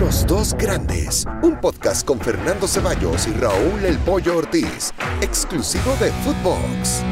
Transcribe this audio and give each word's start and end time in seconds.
Los 0.00 0.26
dos 0.26 0.54
grandes, 0.54 1.24
un 1.42 1.60
podcast 1.60 2.04
con 2.04 2.18
Fernando 2.18 2.66
Ceballos 2.66 3.28
y 3.28 3.32
Raúl 3.32 3.84
El 3.84 3.96
Pollo 3.98 4.38
Ortiz, 4.38 4.92
exclusivo 5.20 5.94
de 6.00 6.10
Footbox. 6.10 7.02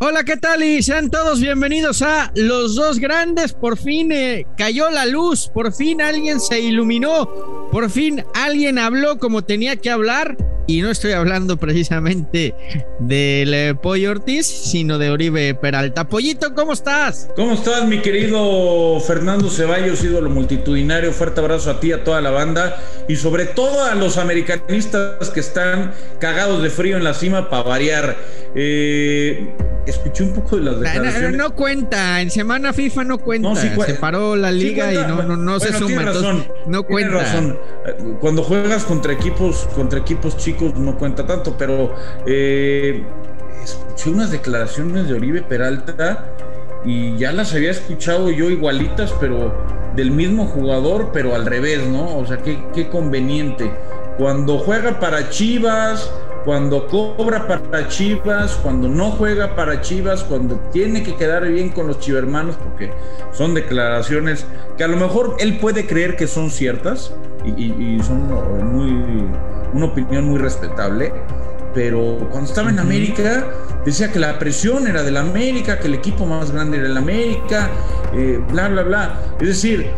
Hola, 0.00 0.22
¿qué 0.22 0.36
tal? 0.36 0.62
Y 0.62 0.82
sean 0.82 1.10
todos 1.10 1.40
bienvenidos 1.40 2.02
a 2.02 2.30
Los 2.34 2.76
Dos 2.76 2.98
Grandes. 2.98 3.54
Por 3.54 3.78
fin 3.78 4.12
eh, 4.12 4.46
cayó 4.56 4.90
la 4.90 5.06
luz, 5.06 5.50
por 5.52 5.72
fin 5.72 6.02
alguien 6.02 6.40
se 6.40 6.60
iluminó, 6.60 7.67
por 7.70 7.90
fin 7.90 8.24
alguien 8.34 8.78
habló 8.78 9.18
como 9.18 9.42
tenía 9.42 9.76
que 9.76 9.90
hablar. 9.90 10.36
Y 10.70 10.82
no 10.82 10.90
estoy 10.90 11.12
hablando 11.12 11.56
precisamente 11.56 12.54
del 12.98 13.54
eh, 13.54 13.74
Pollo 13.74 14.10
Ortiz, 14.10 14.46
sino 14.46 14.98
de 14.98 15.08
Oribe 15.08 15.54
Peralta. 15.54 16.10
Pollito, 16.10 16.54
¿cómo 16.54 16.74
estás? 16.74 17.30
¿Cómo 17.36 17.54
estás, 17.54 17.86
mi 17.86 18.02
querido 18.02 19.00
Fernando 19.00 19.48
Ceballos, 19.48 20.04
ídolo 20.04 20.28
multitudinario? 20.28 21.10
Fuerte 21.12 21.40
abrazo 21.40 21.70
a 21.70 21.80
ti, 21.80 21.92
a 21.92 22.04
toda 22.04 22.20
la 22.20 22.32
banda 22.32 22.76
y 23.08 23.16
sobre 23.16 23.46
todo 23.46 23.82
a 23.86 23.94
los 23.94 24.18
americanistas 24.18 25.30
que 25.30 25.40
están 25.40 25.94
cagados 26.20 26.62
de 26.62 26.68
frío 26.68 26.98
en 26.98 27.04
la 27.04 27.14
cima 27.14 27.48
para 27.48 27.62
variar. 27.62 28.16
Eh, 28.54 29.48
escuché 29.86 30.24
un 30.24 30.34
poco 30.34 30.56
de 30.56 30.62
las 30.64 30.80
declaraciones. 30.80 31.32
No, 31.32 31.44
no, 31.44 31.54
cuenta, 31.54 32.20
en 32.20 32.30
semana 32.30 32.72
FIFA 32.72 33.04
no 33.04 33.18
cuenta. 33.18 33.54
se 33.56 33.94
paró 33.94 34.36
la 34.36 34.52
liga 34.52 34.92
y 34.92 34.96
no, 34.96 35.22
no, 35.22 35.36
no 35.36 35.60
se 35.60 35.72
suma. 35.72 36.02
Razón, 36.02 36.46
no 36.66 36.82
cuenta. 36.82 37.14
razón. 37.14 37.57
Cuando 38.20 38.42
juegas 38.42 38.84
contra 38.84 39.12
equipos, 39.12 39.68
contra 39.74 39.98
equipos 39.98 40.36
chicos 40.36 40.74
no 40.74 40.96
cuenta 40.98 41.26
tanto, 41.26 41.56
pero 41.56 41.94
eh, 42.26 43.04
escuché 43.62 44.10
unas 44.10 44.30
declaraciones 44.30 45.08
de 45.08 45.14
Oribe 45.14 45.42
Peralta 45.42 46.32
y 46.84 47.16
ya 47.16 47.32
las 47.32 47.54
había 47.54 47.70
escuchado 47.70 48.30
yo 48.30 48.50
igualitas, 48.50 49.12
pero 49.20 49.54
del 49.96 50.10
mismo 50.10 50.46
jugador, 50.46 51.10
pero 51.12 51.34
al 51.34 51.46
revés, 51.46 51.86
¿no? 51.86 52.18
O 52.18 52.26
sea, 52.26 52.38
qué, 52.38 52.62
qué 52.74 52.88
conveniente. 52.88 53.72
Cuando 54.16 54.58
juega 54.58 55.00
para 55.00 55.30
Chivas, 55.30 56.10
cuando 56.44 56.86
cobra 56.86 57.46
para 57.46 57.88
Chivas, 57.88 58.58
cuando 58.62 58.88
no 58.88 59.10
juega 59.10 59.54
para 59.54 59.80
Chivas, 59.80 60.24
cuando 60.24 60.56
tiene 60.72 61.02
que 61.02 61.14
quedar 61.14 61.46
bien 61.46 61.70
con 61.70 61.86
los 61.86 62.00
chivermanos, 62.00 62.56
porque 62.56 62.92
son 63.32 63.54
declaraciones 63.54 64.46
que 64.76 64.84
a 64.84 64.88
lo 64.88 64.96
mejor 64.96 65.36
él 65.40 65.58
puede 65.58 65.86
creer 65.86 66.16
que 66.16 66.26
son 66.26 66.50
ciertas 66.50 67.12
y, 67.44 67.98
son 68.02 68.28
muy, 68.72 69.28
una 69.72 69.86
opinión 69.86 70.24
muy 70.24 70.38
respetable, 70.38 71.12
pero 71.74 72.28
cuando 72.30 72.48
estaba 72.48 72.70
en 72.70 72.78
América 72.78 73.46
decía 73.84 74.10
que 74.10 74.18
la 74.18 74.38
presión 74.38 74.86
era 74.86 75.02
del 75.02 75.16
América, 75.16 75.78
que 75.78 75.86
el 75.86 75.94
equipo 75.94 76.26
más 76.26 76.50
grande 76.50 76.78
era 76.78 76.86
el 76.86 76.96
América, 76.96 77.70
eh, 78.14 78.40
bla, 78.50 78.68
bla, 78.68 78.82
bla. 78.82 79.20
Es 79.40 79.48
decir, 79.48 79.90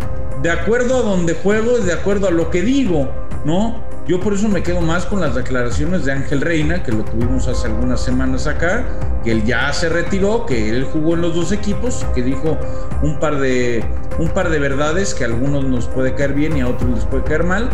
de 0.42 0.50
acuerdo 0.50 0.98
a 0.98 1.02
donde 1.02 1.34
juego, 1.34 1.78
de 1.78 1.92
acuerdo 1.92 2.28
a 2.28 2.30
lo 2.30 2.50
que 2.50 2.62
digo, 2.62 3.10
¿no? 3.44 3.89
Yo 4.10 4.18
por 4.18 4.34
eso 4.34 4.48
me 4.48 4.60
quedo 4.64 4.80
más 4.80 5.06
con 5.06 5.20
las 5.20 5.36
declaraciones 5.36 6.04
de 6.04 6.10
Ángel 6.10 6.40
Reina, 6.40 6.82
que 6.82 6.90
lo 6.90 7.04
tuvimos 7.04 7.46
hace 7.46 7.68
algunas 7.68 8.00
semanas 8.00 8.48
acá, 8.48 8.84
que 9.22 9.30
él 9.30 9.44
ya 9.44 9.72
se 9.72 9.88
retiró, 9.88 10.46
que 10.46 10.68
él 10.68 10.82
jugó 10.82 11.14
en 11.14 11.20
los 11.20 11.36
dos 11.36 11.52
equipos, 11.52 12.04
que 12.12 12.24
dijo 12.24 12.58
un 13.02 13.20
par 13.20 13.38
de, 13.38 13.84
un 14.18 14.30
par 14.30 14.50
de 14.50 14.58
verdades 14.58 15.14
que 15.14 15.22
a 15.22 15.28
algunos 15.28 15.64
nos 15.64 15.86
puede 15.86 16.16
caer 16.16 16.32
bien 16.32 16.56
y 16.56 16.60
a 16.60 16.66
otros 16.66 16.90
les 16.90 17.04
puede 17.04 17.22
caer 17.22 17.44
mal, 17.44 17.70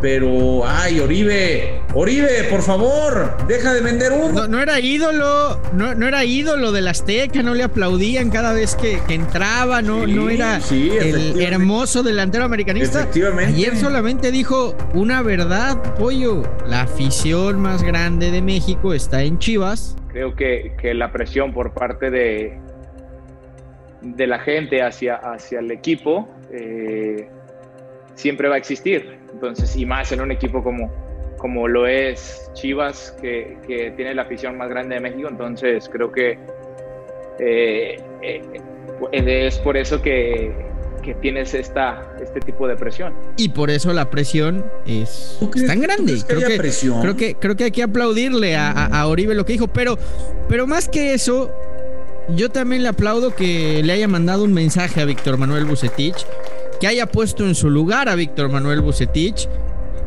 pero, 0.00 0.66
ay, 0.66 1.00
Oribe, 1.00 1.80
Oribe, 1.94 2.44
por 2.50 2.62
favor, 2.62 3.36
deja 3.46 3.72
de 3.72 3.80
vender 3.80 4.12
uno. 4.12 4.46
No, 4.46 4.60
era 4.60 4.78
ídolo, 4.80 5.60
no, 5.72 5.94
no, 5.94 6.06
era 6.06 6.24
ídolo 6.24 6.72
del 6.72 6.88
Azteca, 6.88 7.42
no 7.42 7.54
le 7.54 7.64
aplaudían 7.64 8.30
cada 8.30 8.52
vez 8.52 8.76
que, 8.76 9.00
entraba, 9.08 9.82
no, 9.82 10.06
no 10.06 10.30
era 10.30 10.60
el 10.70 11.40
hermoso 11.40 12.02
delantero 12.02 12.44
americanista. 12.44 13.00
Efectivamente. 13.00 13.54
Ayer 13.54 13.76
solamente 13.76 14.30
dijo 14.30 14.76
una 14.94 15.22
verdad, 15.22 15.94
pollo. 15.94 16.42
La 16.66 16.82
afición 16.82 17.60
más 17.60 17.82
grande 17.82 18.30
de 18.30 18.42
México 18.42 18.94
está 18.94 19.22
en 19.22 19.38
Chivas. 19.38 19.96
Creo 20.08 20.34
que, 20.34 20.74
que 20.80 20.94
la 20.94 21.10
presión 21.12 21.52
por 21.52 21.72
parte 21.72 22.10
de, 22.10 22.58
de 24.02 24.26
la 24.26 24.38
gente 24.38 24.82
hacia, 24.82 25.16
hacia 25.16 25.60
el 25.60 25.70
equipo 25.70 26.28
eh, 26.52 27.28
siempre 28.14 28.48
va 28.48 28.56
a 28.56 28.58
existir. 28.58 29.17
Entonces, 29.32 29.74
y 29.76 29.86
más 29.86 30.10
en 30.12 30.20
un 30.20 30.30
equipo 30.30 30.62
como, 30.62 30.90
como 31.36 31.68
lo 31.68 31.86
es 31.86 32.50
Chivas, 32.54 33.16
que, 33.20 33.56
que 33.66 33.92
tiene 33.92 34.14
la 34.14 34.22
afición 34.22 34.56
más 34.56 34.68
grande 34.68 34.96
de 34.96 35.00
México, 35.00 35.28
entonces 35.28 35.88
creo 35.90 36.10
que 36.10 36.38
eh, 37.38 38.00
eh, 38.22 38.42
es 39.12 39.58
por 39.58 39.76
eso 39.76 40.02
que, 40.02 40.52
que, 41.02 41.14
tienes 41.14 41.54
esta, 41.54 42.16
este 42.20 42.40
tipo 42.40 42.66
de 42.66 42.76
presión. 42.76 43.14
Y 43.36 43.50
por 43.50 43.70
eso 43.70 43.92
la 43.92 44.10
presión 44.10 44.64
es 44.86 45.38
tan 45.66 45.80
grande. 45.80 46.18
creo, 46.26 46.40
que, 46.40 46.58
creo, 47.00 47.16
que, 47.16 47.34
creo 47.34 47.56
que 47.56 47.64
hay 47.64 47.70
que 47.70 47.82
aplaudirle 47.82 48.56
a, 48.56 48.70
a, 48.70 49.06
Oribe 49.06 49.34
lo 49.34 49.44
que 49.44 49.52
dijo, 49.52 49.68
pero, 49.68 49.96
pero 50.48 50.66
más 50.66 50.88
que 50.88 51.14
eso, 51.14 51.52
yo 52.34 52.50
también 52.50 52.82
le 52.82 52.88
aplaudo 52.88 53.34
que 53.34 53.82
le 53.84 53.92
haya 53.92 54.08
mandado 54.08 54.44
un 54.44 54.52
mensaje 54.52 55.00
a 55.00 55.04
Víctor 55.04 55.38
Manuel 55.38 55.64
Bucetich 55.64 56.26
que 56.80 56.86
haya 56.86 57.06
puesto 57.06 57.44
en 57.46 57.54
su 57.54 57.70
lugar 57.70 58.08
a 58.08 58.14
Víctor 58.14 58.48
Manuel 58.48 58.80
Bucetich 58.80 59.48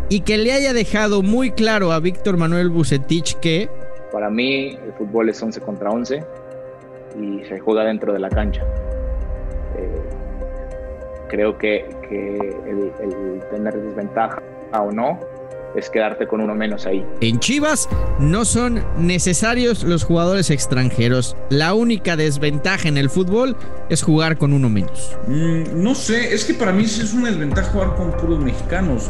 y 0.10 0.22
que 0.22 0.38
le 0.38 0.54
haya 0.54 0.74
dejado 0.74 1.22
muy 1.22 1.52
claro 1.52 1.92
a 1.92 2.00
Víctor 2.00 2.38
Manuel 2.38 2.70
Bucetich 2.70 3.36
que... 3.40 3.70
Para 4.12 4.30
mí 4.30 4.78
el 4.86 4.94
fútbol 4.98 5.30
es 5.30 5.42
11 5.42 5.62
contra 5.62 5.90
11 5.90 6.24
y 7.20 7.46
se 7.46 7.60
juega 7.60 7.84
dentro 7.84 8.14
de 8.14 8.20
la 8.20 8.30
cancha. 8.30 8.62
Eh, 9.78 10.02
creo 11.30 11.58
que, 11.58 11.86
el, 12.10 12.92
el 13.00 13.42
tener 13.50 13.82
desventaja 13.82 14.42
o 14.74 14.92
no 14.92 15.18
es 15.76 15.90
quedarte 15.90 16.28
con 16.28 16.42
uno 16.42 16.56
menos 16.56 16.86
ahí. 16.86 17.06
En 17.22 17.40
Chivas 17.40 17.88
no 18.20 18.46
son 18.46 18.84
necesarios 18.98 19.84
los 19.84 20.04
jugadores 20.04 20.50
extranjeros. 20.50 21.36
La 21.50 21.74
única 21.74 22.16
desventaja 22.16 22.88
en 22.88 22.98
el 22.98 23.10
fútbol 23.10 23.56
es 23.90 24.04
jugar 24.04 24.38
con 24.38 24.54
uno 24.54 24.70
menos. 24.70 25.18
Mm, 25.28 25.82
no 25.82 25.96
sé, 25.96 26.34
es 26.34 26.46
que 26.46 26.54
para 26.54 26.72
mí 26.72 26.86
sí 26.86 27.02
es 27.02 27.14
una 27.14 27.30
desventaja 27.30 27.72
jugar 27.72 27.96
con 27.96 28.12
puros 28.12 28.40
mexicanos. 28.40 29.10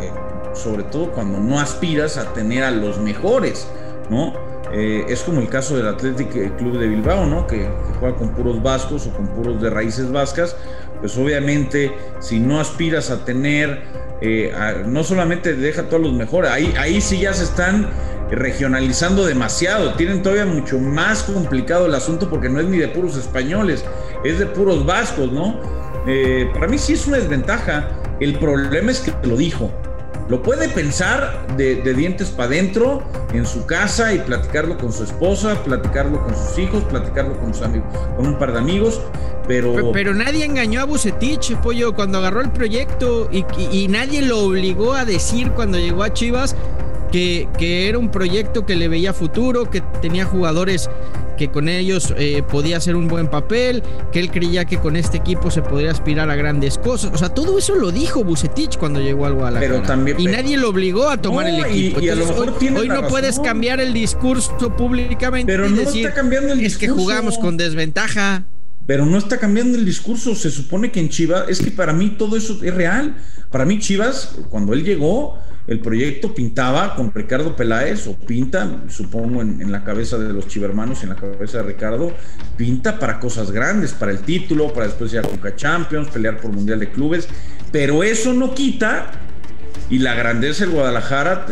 Eh, 0.00 0.10
sobre 0.54 0.84
todo 0.84 1.10
cuando 1.12 1.40
no 1.40 1.58
aspiras 1.60 2.16
a 2.18 2.32
tener 2.32 2.64
a 2.64 2.70
los 2.70 2.98
mejores, 2.98 3.66
¿no? 4.10 4.32
Eh, 4.72 5.04
es 5.08 5.22
como 5.22 5.40
el 5.40 5.48
caso 5.48 5.76
del 5.76 5.86
Athletic 5.86 6.56
Club 6.56 6.78
de 6.78 6.88
Bilbao, 6.88 7.26
¿no? 7.26 7.46
Que, 7.46 7.58
que, 7.58 7.98
juega 8.00 8.16
con 8.16 8.30
puros 8.30 8.62
vascos 8.62 9.06
o 9.06 9.10
con 9.10 9.28
puros 9.28 9.62
de 9.62 9.70
raíces 9.70 10.10
vascas. 10.10 10.56
Pues 11.04 11.18
obviamente, 11.18 11.92
si 12.18 12.40
no 12.40 12.58
aspiras 12.58 13.10
a 13.10 13.26
tener 13.26 13.82
eh, 14.22 14.50
no 14.86 15.04
solamente 15.04 15.52
deja 15.52 15.82
todos 15.82 16.02
los 16.02 16.14
mejores, 16.14 16.50
ahí, 16.50 16.72
ahí 16.78 17.02
sí 17.02 17.20
ya 17.20 17.34
se 17.34 17.44
están 17.44 17.90
regionalizando 18.30 19.26
demasiado, 19.26 19.92
tienen 19.96 20.22
todavía 20.22 20.46
mucho 20.46 20.78
más 20.78 21.24
complicado 21.24 21.84
el 21.84 21.94
asunto 21.94 22.30
porque 22.30 22.48
no 22.48 22.58
es 22.58 22.64
ni 22.68 22.78
de 22.78 22.88
puros 22.88 23.18
españoles, 23.18 23.84
es 24.24 24.38
de 24.38 24.46
puros 24.46 24.86
vascos, 24.86 25.30
¿no? 25.30 25.60
Eh, 26.06 26.48
para 26.54 26.68
mí 26.68 26.78
sí 26.78 26.94
es 26.94 27.06
una 27.06 27.18
desventaja, 27.18 27.90
el 28.18 28.38
problema 28.38 28.90
es 28.90 29.00
que 29.00 29.12
lo 29.28 29.36
dijo, 29.36 29.70
lo 30.28 30.42
puede 30.42 30.68
pensar 30.68 31.46
de, 31.56 31.76
dientes 31.94 32.30
para 32.30 32.48
adentro 32.48 33.02
en 33.32 33.46
su 33.46 33.66
casa 33.66 34.14
y 34.14 34.18
platicarlo 34.20 34.78
con 34.78 34.92
su 34.92 35.04
esposa, 35.04 35.62
platicarlo 35.62 36.22
con 36.22 36.34
sus 36.34 36.58
hijos, 36.58 36.82
platicarlo 36.84 37.38
con, 37.38 37.52
sus 37.52 37.62
amigos, 37.62 37.88
con 38.16 38.26
un 38.26 38.38
par 38.38 38.52
de 38.52 38.58
amigos, 38.58 39.00
pero... 39.46 39.92
pero... 39.92 40.14
nadie 40.14 40.44
engañó 40.44 40.80
a 40.80 40.84
Bucetich, 40.84 41.56
pollo, 41.56 41.94
cuando 41.94 42.18
agarró 42.18 42.40
el 42.40 42.50
proyecto 42.50 43.28
y 43.30 43.88
nadie 43.88 44.22
lo 44.22 44.40
obligó 44.40 44.94
a 44.94 45.04
decir 45.04 45.50
cuando 45.50 45.78
llegó 45.78 46.02
a 46.02 46.12
Chivas 46.12 46.56
que, 47.14 47.48
que, 47.56 47.88
era 47.88 47.96
un 47.96 48.10
proyecto 48.10 48.66
que 48.66 48.74
le 48.74 48.88
veía 48.88 49.12
futuro, 49.12 49.70
que 49.70 49.80
tenía 50.02 50.24
jugadores 50.24 50.90
que 51.38 51.48
con 51.48 51.68
ellos 51.68 52.12
eh, 52.18 52.42
podía 52.42 52.78
hacer 52.78 52.96
un 52.96 53.06
buen 53.06 53.28
papel, 53.28 53.84
que 54.10 54.18
él 54.18 54.32
creía 54.32 54.64
que 54.64 54.78
con 54.78 54.96
este 54.96 55.18
equipo 55.18 55.48
se 55.52 55.62
podría 55.62 55.92
aspirar 55.92 56.28
a 56.28 56.34
grandes 56.34 56.76
cosas. 56.76 57.12
O 57.14 57.16
sea, 57.16 57.28
todo 57.28 57.56
eso 57.56 57.76
lo 57.76 57.92
dijo 57.92 58.24
Bucetich 58.24 58.78
cuando 58.78 59.00
llegó 59.00 59.26
al 59.26 59.34
Guadalajara. 59.34 59.74
Pero 59.74 59.86
también, 59.86 60.18
y 60.18 60.24
nadie 60.24 60.56
lo 60.56 60.70
obligó 60.70 61.08
a 61.08 61.16
tomar 61.16 61.46
el 61.46 61.64
equipo. 61.64 62.00
Y, 62.00 62.08
a 62.08 62.16
lo 62.16 62.26
mejor 62.26 62.52
hoy, 62.60 62.68
hoy 62.76 62.88
no 62.88 63.06
puedes 63.06 63.38
cambiar 63.38 63.78
el 63.78 63.92
discurso 63.92 64.74
públicamente. 64.76 65.52
Pero 65.52 65.70
no 65.70 65.82
está 65.82 66.14
cambiando 66.14 66.52
el 66.52 66.58
discurso. 66.58 66.84
Es 66.84 66.96
que 66.96 67.00
jugamos 67.00 67.38
con 67.38 67.56
desventaja. 67.56 68.44
Pero 68.88 69.06
no 69.06 69.18
está 69.18 69.38
cambiando 69.38 69.78
el 69.78 69.84
discurso. 69.84 70.34
Se 70.34 70.50
supone 70.50 70.90
que 70.90 70.98
en 70.98 71.10
Chivas, 71.10 71.44
es 71.48 71.60
que 71.60 71.70
para 71.70 71.92
mí 71.92 72.16
todo 72.18 72.36
eso 72.36 72.58
es 72.60 72.74
real. 72.74 73.14
Para 73.52 73.64
mí 73.64 73.78
Chivas, 73.78 74.34
cuando 74.50 74.72
él 74.72 74.82
llegó, 74.82 75.38
el 75.66 75.80
proyecto 75.80 76.34
pintaba 76.34 76.94
con 76.94 77.12
Ricardo 77.14 77.56
Peláez, 77.56 78.06
o 78.06 78.14
pinta, 78.14 78.82
supongo, 78.88 79.40
en, 79.40 79.72
la 79.72 79.82
cabeza 79.82 80.18
de 80.18 80.32
los 80.32 80.46
chivermanos, 80.46 81.02
en 81.02 81.10
la 81.10 81.16
cabeza 81.16 81.58
de 81.58 81.64
Ricardo, 81.64 82.12
pinta 82.56 82.98
para 82.98 83.18
cosas 83.18 83.50
grandes, 83.50 83.92
para 83.92 84.12
el 84.12 84.18
título, 84.18 84.72
para 84.72 84.86
después 84.86 85.12
ir 85.14 85.20
a 85.20 85.56
Champions, 85.56 86.08
pelear 86.08 86.38
por 86.38 86.52
Mundial 86.52 86.80
de 86.80 86.90
Clubes, 86.90 87.28
pero 87.72 88.02
eso 88.02 88.34
no 88.34 88.54
quita, 88.54 89.12
y 89.88 89.98
la 89.98 90.14
grandeza 90.14 90.64
del 90.64 90.74
Guadalajara, 90.74 91.46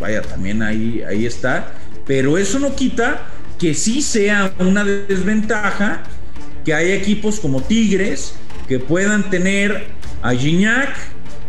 vaya, 0.00 0.22
también 0.22 0.62
ahí, 0.62 1.02
ahí 1.06 1.26
está, 1.26 1.72
pero 2.06 2.38
eso 2.38 2.58
no 2.58 2.74
quita 2.74 3.26
que 3.58 3.74
sí 3.74 4.00
sea 4.00 4.52
una 4.60 4.84
desventaja 4.84 6.04
que 6.64 6.72
hay 6.72 6.92
equipos 6.92 7.40
como 7.40 7.62
Tigres 7.62 8.34
que 8.66 8.78
puedan 8.78 9.30
tener 9.30 9.86
a 10.22 10.32
Gignac, 10.32 10.94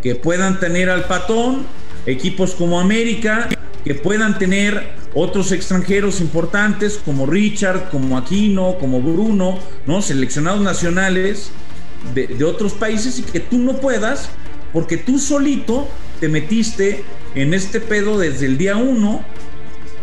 que 0.02 0.16
puedan 0.16 0.60
tener 0.60 0.90
al 0.90 1.04
Patón, 1.04 1.66
equipos 2.06 2.54
como 2.56 2.80
América 2.80 3.50
que 3.84 3.96
puedan 3.96 4.38
tener 4.38 4.94
otros 5.14 5.52
extranjeros 5.52 6.22
importantes 6.22 7.00
como 7.04 7.26
Richard, 7.26 7.90
como 7.90 8.18
Aquino, 8.18 8.78
como 8.80 9.02
Bruno, 9.02 9.60
¿no? 9.86 10.02
Seleccionados 10.02 10.62
nacionales 10.62 11.52
de, 12.14 12.28
de 12.28 12.44
otros 12.46 12.74
países 12.74 13.20
y 13.20 13.24
que 13.24 13.40
tú 13.40 13.58
no 13.58 13.78
puedas 13.78 14.30
porque 14.74 14.98
tú 14.98 15.18
solito 15.18 15.88
te 16.20 16.28
metiste 16.28 17.04
en 17.36 17.54
este 17.54 17.80
pedo 17.80 18.18
desde 18.18 18.46
el 18.46 18.58
día 18.58 18.76
uno 18.78 19.24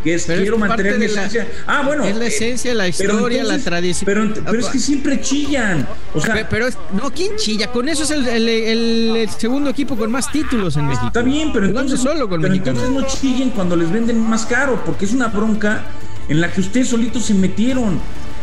que 0.07 0.15
es 0.15 0.25
quiero 0.27 0.57
mantener 0.57 1.01
mi 1.01 1.07
esencia. 1.07 1.49
ah, 1.67 1.83
bueno. 1.85 2.05
Es 2.05 2.15
la 2.15 2.27
eh, 2.27 2.29
esencia, 2.29 2.73
la 2.75 2.87
historia, 2.87 3.43
la 3.43 3.59
tradición. 3.59 4.07
Pero, 4.07 4.33
pero, 4.45 4.61
es 4.61 4.67
que 4.67 4.79
siempre 4.79 5.21
chillan. 5.21 5.85
O 6.15 6.21
sea, 6.21 6.49
pero, 6.49 6.69
no, 6.93 7.11
¿quién 7.11 7.35
chilla? 7.37 7.73
Con 7.73 7.89
eso 7.89 8.05
es 8.05 8.11
el, 8.13 9.29
segundo 9.37 9.69
equipo 9.69 9.97
con 9.97 10.13
más 10.13 10.31
títulos 10.31 10.77
en 10.77 10.87
México. 10.87 11.09
Está 11.09 11.23
bien, 11.23 11.53
pero 11.53 11.67
entonces, 11.67 11.99
solo 11.99 12.29
con 12.29 12.41
pero 12.41 12.55
entonces 12.55 12.89
no 12.89 13.05
chillen 13.05 13.51
cuando 13.51 13.75
les 13.75 13.91
venden 13.91 14.21
más 14.21 14.47
caro, 14.47 14.81
porque 14.87 15.07
es 15.07 15.13
una 15.13 15.27
bronca 15.27 15.85
en 16.29 16.41
la 16.41 16.53
que 16.53 16.61
ustedes 16.61 16.87
solitos 16.87 17.25
se 17.25 17.35
metieron. 17.35 17.99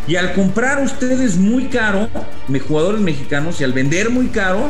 Y 0.05 0.17
al 0.17 0.33
comprar 0.33 0.83
ustedes 0.83 1.37
muy 1.37 1.67
caro, 1.67 2.09
jugadores 2.67 2.99
mexicanos, 2.99 3.61
y 3.61 3.63
al 3.63 3.71
vender 3.71 4.09
muy 4.09 4.27
caro, 4.27 4.69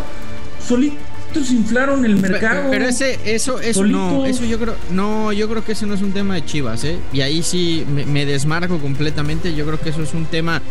solitos 0.64 1.00
inflaron 1.42 2.06
el 2.06 2.18
mercado. 2.18 2.70
Pero, 2.70 2.88
ese, 2.88 3.20
eso, 3.26 3.60
eso 3.60 3.86
no, 3.86 4.26
eso 4.26 4.46
yo 4.46 4.60
creo, 4.60 4.76
no, 4.92 5.32
yo 5.32 5.50
creo 5.50 5.64
que 5.64 5.74
ese 5.74 5.86
no 5.86 5.94
es 5.94 6.02
un 6.02 6.12
tema 6.12 6.36
de 6.36 6.46
Chivas, 6.46 6.84
¿eh? 6.84 6.98
Y 7.12 7.22
ahí 7.22 7.44
sí 7.44 7.86
me, 7.88 8.26
desmarco 8.26 8.80
completamente. 8.80 9.56
Yo 9.56 9.66
creo 9.66 9.80
que 9.80 9.90
eso 9.90 10.04
es 10.04 10.14
un 10.14 10.26
tema 10.26 10.62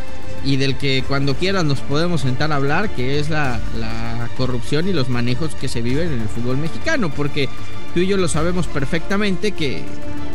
y 0.44 0.56
del 0.56 0.76
que 0.76 1.04
cuando 1.06 1.34
quieran 1.34 1.68
nos 1.68 1.80
podemos 1.80 2.22
sentar 2.22 2.52
a 2.52 2.56
hablar, 2.56 2.90
que 2.90 3.18
es 3.18 3.30
la, 3.30 3.60
la 3.78 4.28
corrupción 4.36 4.88
y 4.88 4.92
los 4.92 5.08
manejos 5.08 5.54
que 5.54 5.68
se 5.68 5.82
viven 5.82 6.12
en 6.12 6.20
el 6.20 6.28
fútbol 6.28 6.56
mexicano, 6.56 7.10
porque 7.14 7.48
tú 7.94 8.00
y 8.00 8.06
yo 8.06 8.16
lo 8.16 8.28
sabemos 8.28 8.66
perfectamente 8.66 9.52
que 9.52 9.82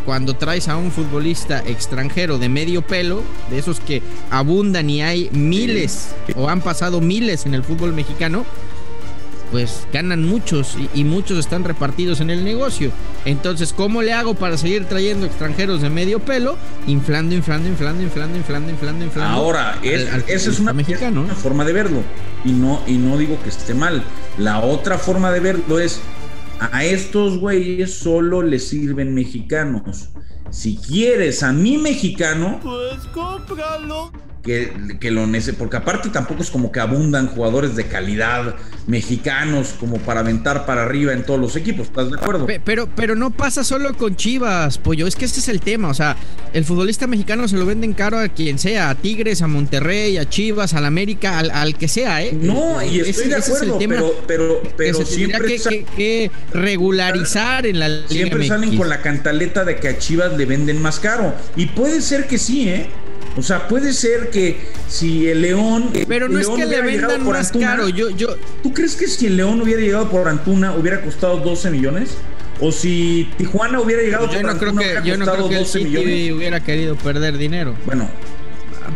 cuando 0.07 0.35
traes 0.35 0.69
a 0.69 0.77
un 0.77 0.89
futbolista 0.89 1.59
extranjero 1.65 2.38
de 2.38 2.47
medio 2.47 2.81
pelo, 2.81 3.21
de 3.50 3.59
esos 3.59 3.81
que 3.81 4.01
abundan 4.31 4.89
y 4.89 5.01
hay 5.01 5.30
miles 5.33 6.15
o 6.38 6.47
han 6.47 6.62
pasado 6.62 7.01
miles 7.01 7.45
en 7.45 7.53
el 7.53 7.62
fútbol 7.62 7.91
mexicano, 7.91 8.45
pues 9.51 9.88
ganan 9.94 10.23
muchos 10.23 10.77
y, 10.94 11.03
muchos 11.03 11.38
están 11.38 11.63
repartidos 11.63 12.19
en 12.21 12.29
el 12.29 12.44
negocio. 12.44 12.91
Entonces, 13.25 13.73
¿cómo 13.73 14.01
le 14.01 14.13
hago 14.13 14.33
para 14.33 14.57
seguir 14.57 14.85
trayendo 14.85 15.25
extranjeros 15.25 15.81
de 15.81 15.89
medio 15.89 16.19
pelo? 16.19 16.57
Inflando, 16.85 17.33
inflando, 17.33 17.69
inflando, 17.69 18.03
inflando, 18.03 18.38
inflando, 18.38 18.69
inflando, 18.69 19.05
inflando. 19.05 19.33
Ahora, 19.33 19.77
esa 19.81 20.49
es 20.49 20.59
una, 20.59 20.73
una 20.73 21.35
forma 21.35 21.65
de 21.65 21.73
verlo. 21.73 22.01
Y 22.44 22.51
no, 22.51 22.81
y 22.88 22.97
no 22.97 23.17
digo 23.17 23.38
que 23.41 23.49
esté 23.49 23.73
mal. 23.73 24.03
La 24.38 24.59
otra 24.59 24.97
forma 24.97 25.31
de 25.31 25.39
verlo 25.39 25.79
es, 25.79 26.01
a 26.59 26.83
estos 26.83 27.38
güeyes 27.38 27.94
solo 27.94 28.41
les 28.41 28.67
sirven 28.67 29.13
mexicanos. 29.13 30.09
Si 30.49 30.77
quieres 30.77 31.44
a 31.44 31.51
mi 31.51 31.77
mexicano, 31.77 32.59
pues 32.63 33.05
cómpralo 33.13 34.11
que, 34.47 35.11
lo 35.11 35.27
necesite, 35.27 35.57
porque 35.57 35.77
aparte 35.77 36.09
tampoco 36.09 36.41
es 36.41 36.49
como 36.49 36.71
que 36.71 36.79
abundan 36.79 37.27
jugadores 37.27 37.75
de 37.75 37.85
calidad 37.85 38.55
mexicanos 38.88 39.75
como 39.79 39.97
para 39.97 40.21
aventar 40.21 40.65
para 40.65 40.83
arriba 40.83 41.11
en 41.11 41.23
todos 41.23 41.39
los 41.39 41.55
equipos, 41.55 41.88
¿estás 41.88 42.09
de 42.09 42.17
acuerdo? 42.17 42.47
Pero, 42.63 42.89
pero 42.95 43.15
no 43.15 43.31
pasa 43.31 43.63
solo 43.63 43.94
con 43.95 44.15
Chivas, 44.15 44.77
pollo, 44.77 45.05
es 45.05 45.15
que 45.15 45.25
este 45.25 45.41
es 45.41 45.49
el 45.49 45.59
tema, 45.59 45.89
o 45.89 45.94
sea, 45.94 46.15
el 46.53 46.63
futbolista 46.63 47.07
mexicano 47.07 47.47
se 47.47 47.57
lo 47.57 47.65
venden 47.65 47.94
caro 47.94 48.17
a 48.17 48.29
quien 48.29 48.57
sea, 48.57 48.89
a 48.89 48.95
Tigres, 48.95 49.41
a 49.41 49.47
Monterrey, 49.47 50.17
a 50.17 50.29
Chivas, 50.29 50.73
al 50.73 50.85
América, 50.85 51.39
al, 51.39 51.77
que 51.77 51.89
sea, 51.89 52.23
¿eh? 52.23 52.31
No, 52.33 52.81
y 52.81 53.01
estoy 53.01 53.27
de 53.27 53.35
acuerdo, 53.35 53.77
pero, 53.77 54.13
pero, 54.25 54.61
pero 54.77 55.05
siempre 55.05 55.57
que, 55.57 55.85
que, 55.95 56.31
regularizar 56.53 57.65
en 57.65 57.79
la 57.79 57.89
Liga 57.89 58.07
Siempre 58.07 58.47
salen 58.47 58.77
con 58.77 58.88
la 58.88 59.01
cantaleta 59.01 59.65
de 59.65 59.75
que 59.75 59.89
a 59.89 59.97
Chivas 59.97 60.38
le 60.38 60.45
venden 60.45 60.81
más 60.81 60.99
caro, 60.99 61.33
y 61.57 61.65
puede 61.65 62.01
ser 62.01 62.27
que 62.27 62.38
sí, 62.38 62.69
¿eh? 62.69 62.88
O 63.38 63.44
sea, 63.44 63.68
puede 63.68 63.94
ser 63.94 64.31
que 64.31 64.57
si 64.89 65.28
el 65.28 65.44
León. 65.44 65.92
Pero 66.07 66.28
no 66.28 66.39
es 66.39 66.48
que 66.50 66.66
le 66.66 66.81
vendan 66.81 67.24
más 67.24 67.51
caro. 67.51 67.88
Yo, 67.88 68.10
yo... 68.10 68.36
¿Tú 68.63 68.74
crees 68.74 68.95
que 68.95 69.07
si 69.07 69.28
el 69.28 69.38
León 69.38 69.62
hubiera 69.62 69.81
llegado 69.81 70.10
por 70.10 70.28
Antuna 70.28 70.74
hubiera 70.75 71.01
costado 71.01 71.38
12 71.38 71.69
millones? 71.69 72.18
O 72.60 72.72
si 72.72 73.30
Tijuana 73.38 73.80
hubiera 73.80 74.01
llegado 74.01 74.25
por 74.25 74.42
no 74.42 74.50
Antuna, 74.50 74.81
creo 74.81 75.04
que, 75.04 75.10
yo 75.10 75.18
no 75.18 75.25
creo 75.25 75.50
que 75.50 75.57
el 75.60 75.86
millones. 75.86 76.31
hubiera 76.31 76.60
querido 76.63 76.95
perder 76.95 77.38
dinero. 77.38 77.75
Bueno, 77.86 78.10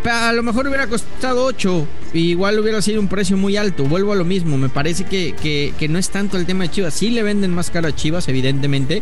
a 0.09 0.33
lo 0.33 0.41
mejor 0.41 0.67
hubiera 0.67 0.87
costado 0.87 1.45
8 1.45 1.87
igual 2.13 2.59
hubiera 2.59 2.81
sido 2.81 2.99
un 2.99 3.07
precio 3.07 3.37
muy 3.37 3.57
alto. 3.57 3.85
Vuelvo 3.85 4.13
a 4.13 4.15
lo 4.15 4.25
mismo, 4.25 4.57
me 4.57 4.69
parece 4.69 5.05
que, 5.05 5.35
que, 5.77 5.87
no 5.87 5.99
es 5.99 6.09
tanto 6.09 6.37
el 6.37 6.45
tema 6.45 6.63
de 6.63 6.71
Chivas. 6.71 6.93
Sí 6.93 7.09
le 7.09 7.23
venden 7.23 7.53
más 7.53 7.69
caro 7.69 7.87
a 7.87 7.95
Chivas, 7.95 8.27
evidentemente, 8.27 9.01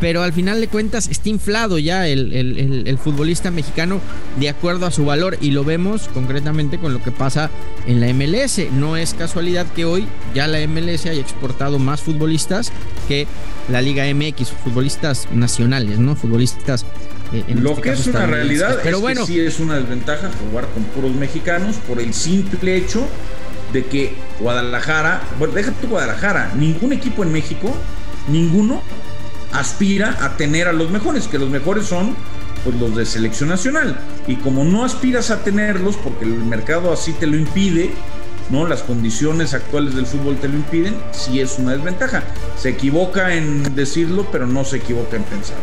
pero 0.00 0.22
al 0.22 0.32
final 0.32 0.60
de 0.60 0.68
cuentas 0.68 1.08
está 1.08 1.28
inflado 1.28 1.78
ya 1.78 2.06
el, 2.06 2.32
el, 2.32 2.98
futbolista 2.98 3.50
mexicano 3.50 4.00
de 4.38 4.48
acuerdo 4.48 4.86
a 4.86 4.90
su 4.90 5.04
valor 5.04 5.38
y 5.40 5.50
lo 5.50 5.64
vemos 5.64 6.08
concretamente 6.08 6.78
con 6.78 6.92
lo 6.92 7.02
que 7.02 7.12
pasa 7.12 7.50
en 7.86 8.00
la 8.00 8.12
MLS. 8.12 8.70
No 8.72 8.96
es 8.96 9.14
casualidad 9.14 9.66
que 9.72 9.84
hoy 9.84 10.06
ya 10.34 10.46
la 10.46 10.66
MLS 10.66 11.06
haya 11.06 11.20
exportado 11.20 11.78
más 11.78 12.00
futbolistas 12.02 12.72
que 13.08 13.26
la 13.68 13.80
Liga 13.80 14.04
MX, 14.12 14.50
futbolistas 14.64 15.28
nacionales, 15.32 15.98
¿no? 15.98 16.14
Futbolistas 16.14 16.84
eh, 17.32 17.44
Lo 17.54 17.70
este 17.70 17.82
que 17.82 17.90
es 17.90 18.06
una 18.06 18.26
realidad 18.26 18.78
Pero 18.82 18.98
es 18.98 19.02
bueno, 19.02 19.26
que 19.26 19.32
sí 19.32 19.40
es 19.40 19.58
una 19.58 19.76
desventaja 19.76 20.30
jugar 20.48 20.68
con 20.68 20.84
puros 20.84 21.12
mexicanos 21.12 21.76
por 21.88 22.00
el 22.00 22.14
simple 22.14 22.76
hecho 22.76 23.06
de 23.72 23.84
que 23.84 24.14
Guadalajara, 24.40 25.22
bueno, 25.38 25.54
deja 25.54 25.72
tu 25.72 25.88
Guadalajara, 25.88 26.52
ningún 26.56 26.92
equipo 26.92 27.24
en 27.24 27.32
México, 27.32 27.74
ninguno 28.28 28.80
aspira 29.58 30.18
a 30.24 30.36
tener 30.36 30.68
a 30.68 30.72
los 30.72 30.90
mejores, 30.90 31.28
que 31.28 31.38
los 31.38 31.50
mejores 31.50 31.86
son 31.86 32.14
pues 32.64 32.76
los 32.80 32.96
de 32.96 33.06
selección 33.06 33.48
nacional. 33.48 33.98
Y 34.26 34.36
como 34.36 34.64
no 34.64 34.84
aspiras 34.84 35.30
a 35.30 35.42
tenerlos 35.42 35.96
porque 35.96 36.24
el 36.24 36.34
mercado 36.44 36.92
así 36.92 37.12
te 37.12 37.26
lo 37.26 37.36
impide, 37.36 37.90
¿no? 38.50 38.66
Las 38.66 38.82
condiciones 38.82 39.54
actuales 39.54 39.94
del 39.94 40.06
fútbol 40.06 40.36
te 40.36 40.48
lo 40.48 40.56
impiden, 40.56 40.96
sí 41.12 41.40
es 41.40 41.58
una 41.58 41.72
desventaja. 41.72 42.24
Se 42.58 42.70
equivoca 42.70 43.34
en 43.34 43.74
decirlo, 43.74 44.26
pero 44.32 44.46
no 44.46 44.64
se 44.64 44.78
equivoca 44.78 45.16
en 45.16 45.22
pensarlo. 45.24 45.62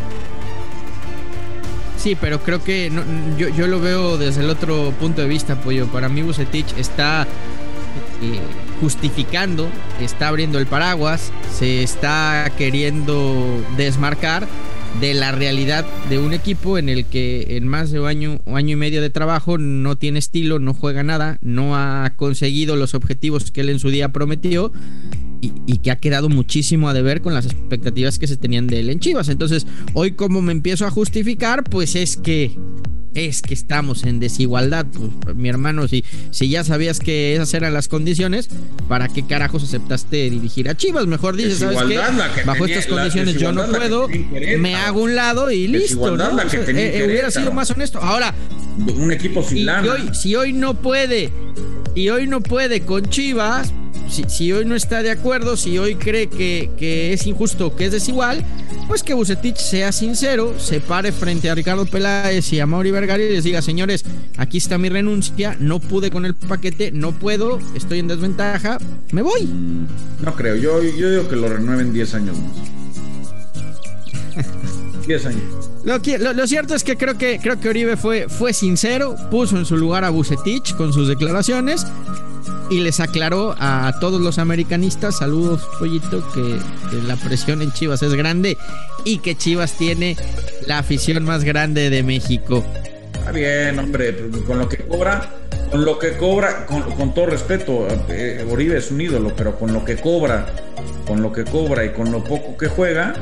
Sí, 1.98 2.16
pero 2.20 2.40
creo 2.42 2.62
que 2.62 2.92
yo, 3.38 3.48
yo, 3.48 3.66
lo 3.66 3.80
veo 3.80 4.18
desde 4.18 4.42
el 4.42 4.50
otro 4.50 4.92
punto 5.00 5.22
de 5.22 5.28
vista, 5.28 5.56
Pollo. 5.56 5.86
Para 5.86 6.10
mí 6.10 6.20
Bucetich 6.20 6.76
está 6.76 7.26
eh, 8.20 8.40
justificando, 8.80 9.68
está 10.00 10.28
abriendo 10.28 10.58
el 10.58 10.66
paraguas, 10.66 11.32
se 11.52 11.82
está 11.82 12.52
queriendo 12.56 13.62
desmarcar 13.76 14.46
de 15.00 15.14
la 15.14 15.32
realidad 15.32 15.84
de 16.08 16.18
un 16.18 16.32
equipo 16.32 16.78
en 16.78 16.88
el 16.88 17.04
que 17.04 17.56
en 17.56 17.66
más 17.66 17.90
de 17.90 18.00
un 18.00 18.06
año, 18.06 18.40
un 18.44 18.56
año 18.56 18.70
y 18.70 18.76
medio 18.76 19.02
de 19.02 19.10
trabajo 19.10 19.58
no 19.58 19.96
tiene 19.96 20.18
estilo, 20.18 20.58
no 20.58 20.72
juega 20.72 21.02
nada, 21.02 21.38
no 21.42 21.76
ha 21.76 22.12
conseguido 22.16 22.76
los 22.76 22.94
objetivos 22.94 23.50
que 23.50 23.62
él 23.62 23.70
en 23.70 23.78
su 23.78 23.90
día 23.90 24.12
prometió 24.12 24.72
y, 25.40 25.78
que 25.78 25.90
ha 25.90 25.96
quedado 25.96 26.30
muchísimo 26.30 26.88
a 26.88 26.94
deber 26.94 27.20
con 27.20 27.34
las 27.34 27.44
expectativas 27.44 28.18
que 28.18 28.26
se 28.26 28.38
tenían 28.38 28.66
de 28.66 28.80
él 28.80 28.88
en 28.88 29.00
Chivas. 29.00 29.28
Entonces, 29.28 29.66
hoy 29.92 30.12
como 30.12 30.40
me 30.40 30.52
empiezo 30.52 30.86
a 30.86 30.90
justificar, 30.90 31.64
pues 31.64 31.96
es 31.96 32.16
que 32.16 32.56
es 33.14 33.42
que 33.42 33.54
estamos 33.54 34.04
en 34.04 34.20
desigualdad. 34.20 34.86
Pues, 35.22 35.36
mi 35.36 35.48
hermano, 35.48 35.88
si, 35.88 36.04
si 36.30 36.48
ya 36.48 36.64
sabías 36.64 36.98
que 36.98 37.34
esas 37.34 37.54
eran 37.54 37.72
las 37.74 37.88
condiciones, 37.88 38.48
¿para 38.88 39.08
qué 39.08 39.26
carajos 39.26 39.64
aceptaste 39.64 40.30
dirigir 40.30 40.68
a 40.68 40.76
Chivas? 40.76 41.06
Mejor 41.06 41.36
dices, 41.36 41.58
¿sabes 41.58 41.78
qué? 41.88 41.98
Bajo 42.44 42.66
estas 42.66 42.86
condiciones 42.86 43.36
yo 43.36 43.52
no 43.52 43.66
puedo, 43.66 44.08
me 44.58 44.74
hago 44.74 45.02
un 45.02 45.14
lado 45.14 45.50
y 45.50 45.68
listo. 45.68 46.16
¿no? 46.16 46.40
Eh, 46.42 47.04
hubiera 47.06 47.30
sido 47.30 47.52
más 47.52 47.70
honesto. 47.70 47.98
Ahora, 47.98 48.34
un 48.96 49.12
equipo 49.12 49.42
sin 49.42 49.68
si 50.12 50.34
hoy 50.34 50.52
no 50.52 50.74
puede, 50.74 51.32
y 51.94 52.08
hoy 52.08 52.26
no 52.26 52.40
puede 52.40 52.80
con 52.80 53.08
Chivas, 53.08 53.72
si, 54.08 54.52
hoy 54.52 54.64
no 54.64 54.74
está 54.74 55.02
de 55.02 55.10
acuerdo, 55.10 55.56
si 55.56 55.78
hoy 55.78 55.96
cree 55.96 56.28
que, 56.28 57.12
es 57.12 57.26
injusto, 57.26 57.74
que 57.74 57.86
es 57.86 57.92
desigual, 57.92 58.44
pues 58.88 59.02
que 59.02 59.14
Bucetich 59.14 59.56
sea 59.56 59.92
sincero, 59.92 60.54
se 60.58 60.80
pare 60.80 61.12
frente 61.12 61.50
a 61.50 61.54
Ricardo 61.54 61.86
Peláez 61.86 62.52
y 62.52 62.60
a 62.60 62.66
Mauri 62.66 62.90
Vergara 62.90 63.22
y 63.22 63.30
les 63.30 63.44
diga, 63.44 63.62
señores, 63.62 64.04
aquí 64.36 64.58
está 64.58 64.78
mi 64.78 64.88
renuncia, 64.88 65.56
no 65.58 65.80
pude 65.80 66.10
con 66.10 66.26
el 66.26 66.34
paquete, 66.34 66.92
no 66.92 67.12
puedo, 67.12 67.58
estoy 67.74 68.00
en 68.00 68.08
desventaja, 68.08 68.78
me 69.12 69.22
voy. 69.22 69.48
No 70.20 70.34
creo, 70.34 70.56
yo, 70.56 70.82
yo 70.82 71.10
digo 71.10 71.28
que 71.28 71.36
lo 71.36 71.48
renueven 71.48 71.92
10 71.92 72.14
años 72.14 72.36
más. 72.38 72.52
10 75.06 75.26
años. 75.26 75.42
Lo, 75.84 75.98
lo, 76.32 76.46
cierto 76.46 76.74
es 76.74 76.82
que 76.82 76.96
creo 76.96 77.18
que 77.18 77.38
creo 77.42 77.60
que 77.60 77.68
Oribe 77.68 77.98
fue, 77.98 78.26
fue 78.30 78.54
sincero, 78.54 79.16
puso 79.30 79.58
en 79.58 79.66
su 79.66 79.76
lugar 79.76 80.02
a 80.02 80.08
Bucetich 80.08 80.74
con 80.76 80.94
sus 80.94 81.08
declaraciones 81.08 81.86
y 82.70 82.80
les 82.80 83.00
aclaró 83.00 83.54
a 83.58 83.92
todos 84.00 84.20
los 84.20 84.38
americanistas, 84.38 85.18
saludos 85.18 85.66
pollito, 85.78 86.26
que, 86.32 86.58
la 87.06 87.16
presión 87.16 87.60
en 87.62 87.72
Chivas 87.72 88.02
es 88.02 88.14
grande 88.14 88.56
y 89.04 89.18
que 89.18 89.36
Chivas 89.36 89.76
tiene 89.76 90.16
la 90.66 90.78
afición 90.78 91.24
más 91.24 91.44
grande 91.44 91.90
de 91.90 92.02
México. 92.02 92.64
Está 93.12 93.32
bien, 93.32 93.78
hombre, 93.78 94.16
con 94.46 94.58
lo 94.58 94.68
que 94.68 94.78
cobra, 94.78 95.30
con 95.70 95.84
lo 95.84 95.98
que 95.98 96.16
cobra, 96.16 96.66
con, 96.66 97.14
todo 97.14 97.26
respeto, 97.26 97.88
eh, 98.08 98.46
es 98.76 98.90
un 98.90 99.00
ídolo, 99.00 99.34
pero 99.36 99.58
con 99.58 99.72
lo 99.72 99.84
que 99.84 99.96
cobra, 99.96 100.46
con 101.06 101.22
lo 101.22 101.32
que 101.32 101.44
cobra 101.44 101.84
y 101.84 101.90
con 101.90 102.12
lo 102.12 102.22
poco 102.22 102.56
que 102.56 102.68
juega, 102.68 103.14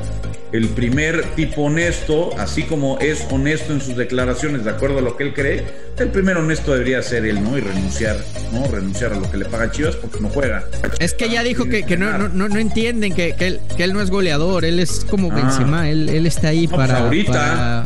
el 0.53 0.69
primer 0.69 1.23
tipo 1.35 1.63
honesto, 1.63 2.29
así 2.37 2.63
como 2.63 2.99
es 2.99 3.25
honesto 3.31 3.73
en 3.73 3.81
sus 3.81 3.97
declaraciones 3.97 4.63
de 4.63 4.69
acuerdo 4.69 4.99
a 4.99 5.01
lo 5.01 5.17
que 5.17 5.23
él 5.23 5.33
cree, 5.33 5.63
el 5.97 6.09
primer 6.09 6.37
honesto 6.37 6.73
debería 6.73 7.01
ser 7.01 7.25
él, 7.25 7.43
¿no? 7.43 7.57
Y 7.57 7.61
renunciar, 7.61 8.17
¿no? 8.51 8.67
Renunciar 8.67 9.13
a 9.13 9.15
lo 9.15 9.29
que 9.31 9.37
le 9.37 9.45
paga 9.45 9.71
Chivas 9.71 9.95
porque 9.95 10.19
no 10.19 10.29
juega. 10.29 10.63
Es 10.99 11.15
que 11.15 11.27
ya 11.27 11.41
dijo 11.41 11.65
que, 11.65 11.97
no, 11.97 12.29
no, 12.29 12.29
no, 12.29 12.59
entienden 12.59 13.15
que, 13.15 13.33
que, 13.33 13.59
él, 13.83 13.93
no 13.93 14.01
es 14.01 14.11
goleador, 14.11 14.63
él 14.63 14.79
es 14.79 15.05
como 15.09 15.31
ah. 15.31 15.35
Benzema, 15.35 15.89
él, 15.89 16.07
él 16.07 16.27
está 16.27 16.49
ahí 16.49 16.67
pues 16.67 16.77
para, 16.77 16.99
ahorita, 16.99 17.81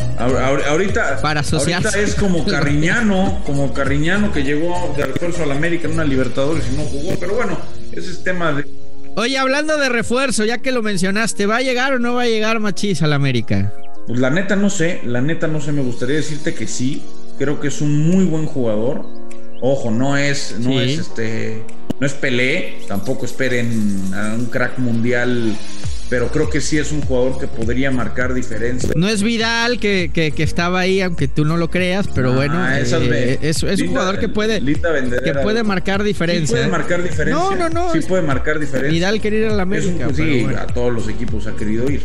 ahorita, 0.67 1.21
para 1.21 1.39
asociarse. 1.39 1.87
Ahorita 1.87 2.11
es 2.11 2.15
como 2.15 2.45
Carriñano, 2.47 3.43
como 3.45 3.73
Carriñano 3.73 4.33
que 4.33 4.43
llegó 4.43 4.93
de 4.97 5.05
refuerzo 5.05 5.43
a 5.43 5.45
la 5.45 5.55
América 5.55 5.87
en 5.87 5.93
una 5.93 6.03
Libertadores 6.03 6.65
y 6.69 6.75
no 6.75 6.83
jugó, 6.83 7.15
pero 7.17 7.35
bueno, 7.35 7.57
ese 7.93 8.11
es 8.11 8.23
tema 8.23 8.51
de 8.51 8.65
Oye, 9.19 9.35
hablando 9.39 9.77
de 9.77 9.89
refuerzo, 9.89 10.45
ya 10.45 10.59
que 10.59 10.71
lo 10.71 10.83
mencionaste, 10.83 11.47
¿va 11.47 11.55
a 11.55 11.61
llegar 11.63 11.93
o 11.93 11.97
no 11.97 12.13
va 12.13 12.21
a 12.21 12.27
llegar 12.27 12.59
Machís 12.59 13.01
al 13.01 13.13
América? 13.13 13.73
Pues 14.05 14.19
la 14.19 14.29
neta 14.29 14.55
no 14.55 14.69
sé, 14.69 15.01
la 15.05 15.21
neta 15.21 15.47
no 15.47 15.59
sé, 15.59 15.71
me 15.71 15.81
gustaría 15.81 16.17
decirte 16.17 16.53
que 16.53 16.67
sí, 16.67 17.01
creo 17.39 17.59
que 17.59 17.69
es 17.69 17.81
un 17.81 17.97
muy 18.11 18.25
buen 18.25 18.45
jugador. 18.45 19.07
Ojo, 19.59 19.89
no 19.89 20.17
es, 20.17 20.57
no 20.59 20.79
es 20.79 20.99
este, 20.99 21.63
no 21.99 22.05
es 22.05 22.13
Pelé, 22.13 22.81
tampoco 22.87 23.25
esperen 23.25 24.13
a 24.13 24.35
un 24.35 24.45
crack 24.45 24.77
mundial 24.77 25.57
pero 26.09 26.29
creo 26.29 26.49
que 26.49 26.61
sí 26.61 26.77
es 26.77 26.91
un 26.91 27.01
jugador 27.01 27.39
que 27.39 27.47
podría 27.47 27.91
marcar 27.91 28.33
diferencia. 28.33 28.89
No 28.95 29.07
es 29.07 29.23
Vidal 29.23 29.79
que, 29.79 30.11
que, 30.13 30.43
estaba 30.43 30.79
ahí, 30.79 31.01
aunque 31.01 31.27
tú 31.27 31.45
no 31.45 31.57
lo 31.57 31.69
creas, 31.69 32.07
pero 32.13 32.31
ah, 32.31 32.35
bueno, 32.35 32.67
eh, 32.69 33.39
es, 33.41 33.63
un 33.63 33.87
jugador 33.87 34.19
que 34.19 34.29
puede, 34.29 34.61
que 34.63 35.33
puede 35.33 35.63
marcar 35.63 36.03
diferencia. 36.03 36.47
Sí 36.47 36.53
puede 36.53 36.67
marcar 36.67 37.03
diferencia. 37.03 37.35
No, 37.35 37.55
no, 37.55 37.69
no. 37.69 37.91
Sí 37.91 37.99
puede 38.07 38.23
marcar 38.23 38.59
diferencia. 38.59 38.91
Vidal 38.91 39.21
quería 39.21 39.39
ir 39.39 39.47
a 39.47 39.55
la 39.55 39.63
América. 39.63 40.07
sí, 40.15 40.45
a 40.57 40.67
todos 40.67 40.93
los 40.93 41.09
equipos 41.09 41.47
ha 41.47 41.55
querido 41.55 41.89
ir 41.89 42.01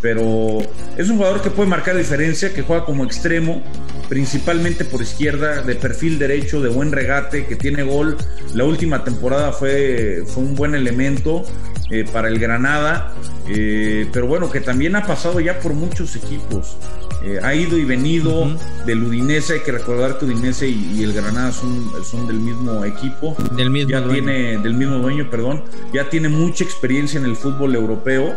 pero 0.00 0.58
es 0.96 1.08
un 1.08 1.16
jugador 1.16 1.42
que 1.42 1.50
puede 1.50 1.68
marcar 1.68 1.96
diferencia, 1.96 2.52
que 2.52 2.62
juega 2.62 2.84
como 2.84 3.04
extremo, 3.04 3.62
principalmente 4.08 4.84
por 4.84 5.02
izquierda, 5.02 5.62
de 5.62 5.74
perfil 5.74 6.18
derecho, 6.18 6.60
de 6.60 6.68
buen 6.68 6.92
regate, 6.92 7.46
que 7.46 7.56
tiene 7.56 7.82
gol. 7.82 8.16
La 8.54 8.64
última 8.64 9.02
temporada 9.04 9.52
fue, 9.52 10.22
fue 10.26 10.44
un 10.44 10.54
buen 10.54 10.74
elemento 10.74 11.44
eh, 11.90 12.04
para 12.12 12.28
el 12.28 12.38
Granada, 12.38 13.14
eh, 13.48 14.08
pero 14.12 14.26
bueno, 14.26 14.50
que 14.50 14.60
también 14.60 14.96
ha 14.96 15.06
pasado 15.06 15.40
ya 15.40 15.58
por 15.60 15.74
muchos 15.74 16.16
equipos. 16.16 16.76
Eh, 17.24 17.40
ha 17.42 17.54
ido 17.54 17.76
y 17.76 17.84
venido 17.84 18.46
del 18.86 19.02
Udinese, 19.02 19.54
hay 19.54 19.60
que 19.60 19.72
recordar 19.72 20.18
que 20.18 20.26
Udinese 20.26 20.68
y, 20.68 21.02
el 21.02 21.12
Granada 21.12 21.50
son, 21.50 21.90
son, 22.04 22.26
del 22.26 22.38
mismo 22.38 22.84
equipo. 22.84 23.36
Del 23.56 23.70
mismo 23.70 23.90
ya 23.90 24.08
Tiene, 24.08 24.58
del 24.58 24.74
mismo 24.74 24.98
dueño, 24.98 25.28
perdón. 25.28 25.64
Ya 25.92 26.08
tiene 26.08 26.28
mucha 26.28 26.62
experiencia 26.62 27.18
en 27.18 27.26
el 27.26 27.36
fútbol 27.36 27.74
europeo 27.74 28.36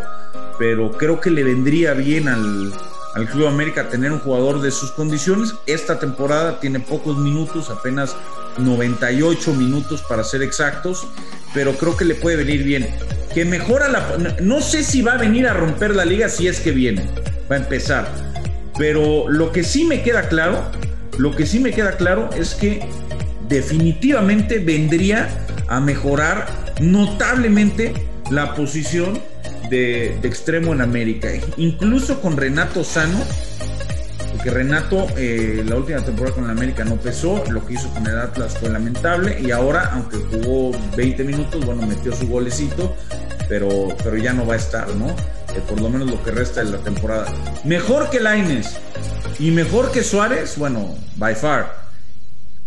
pero 0.58 0.92
creo 0.92 1.20
que 1.20 1.30
le 1.30 1.42
vendría 1.42 1.92
bien 1.92 2.28
al, 2.28 2.72
Club 3.32 3.46
América 3.46 3.88
tener 3.88 4.12
un 4.12 4.20
jugador 4.20 4.62
de 4.62 4.70
sus 4.70 4.92
condiciones. 4.92 5.54
Esta 5.66 5.98
temporada 5.98 6.60
tiene 6.60 6.80
pocos 6.80 7.18
minutos, 7.18 7.68
apenas 7.68 8.16
98 8.58 9.54
minutos 9.54 10.02
para 10.02 10.24
ser 10.24 10.40
exactos, 10.42 11.06
pero 11.54 11.76
creo 11.76 11.96
que 11.96 12.04
le 12.04 12.14
puede 12.14 12.36
venir 12.36 12.62
bien. 12.62 12.88
Que 13.34 13.44
mejora 13.44 13.88
la... 13.88 14.36
No 14.40 14.60
sé 14.60 14.82
si 14.82 15.02
va 15.02 15.14
a 15.14 15.18
venir 15.18 15.46
a 15.46 15.54
romper 15.54 15.96
la 15.96 16.04
liga 16.04 16.28
si 16.28 16.48
es 16.48 16.60
que 16.60 16.72
viene, 16.72 17.06
va 17.50 17.56
a 17.56 17.58
empezar. 17.58 18.08
Pero 18.78 19.28
lo 19.28 19.52
que 19.52 19.62
sí 19.62 19.84
me 19.84 20.02
queda 20.02 20.28
claro, 20.28 20.70
lo 21.18 21.34
que 21.34 21.46
sí 21.46 21.60
me 21.60 21.72
queda 21.72 21.96
claro 21.96 22.30
es 22.36 22.54
que 22.54 22.86
definitivamente 23.48 24.58
vendría 24.58 25.28
a 25.68 25.80
mejorar 25.80 26.46
notablemente 26.80 27.92
la 28.30 28.54
posición 28.54 29.20
de, 29.70 30.18
extremo 30.22 30.72
en 30.72 30.80
América. 30.80 31.28
Incluso 31.56 32.20
con 32.20 32.36
Renato 32.36 32.84
Sano, 32.84 33.18
porque 34.42 34.58
Renato 34.58 35.06
eh, 35.16 35.62
la 35.64 35.76
última 35.76 36.04
temporada 36.04 36.34
con 36.34 36.44
el 36.44 36.50
América 36.50 36.84
no 36.84 36.96
pesó, 36.96 37.44
lo 37.48 37.64
que 37.64 37.74
hizo 37.74 37.88
con 37.90 38.04
el 38.08 38.18
Atlas 38.18 38.58
fue 38.58 38.70
lamentable 38.70 39.40
y 39.40 39.52
ahora, 39.52 39.90
aunque 39.92 40.16
jugó 40.16 40.72
20 40.96 41.22
minutos, 41.22 41.64
bueno, 41.64 41.86
metió 41.86 42.12
su 42.12 42.26
golecito, 42.26 42.96
pero, 43.48 43.88
pero 44.02 44.16
ya 44.16 44.32
no 44.32 44.44
va 44.44 44.54
a 44.54 44.56
estar, 44.56 44.92
¿no? 44.96 45.10
Eh, 45.10 45.60
por 45.68 45.80
lo 45.80 45.88
menos 45.88 46.10
lo 46.10 46.20
que 46.24 46.32
resta 46.32 46.64
de 46.64 46.72
la 46.72 46.78
temporada. 46.78 47.32
Mejor 47.64 48.10
que 48.10 48.18
Laines 48.18 48.76
y 49.38 49.52
mejor 49.52 49.92
que 49.92 50.02
Suárez, 50.02 50.56
bueno, 50.56 50.96
by 51.16 51.36
far. 51.36 51.76